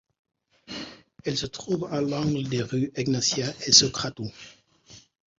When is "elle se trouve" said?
1.25-1.87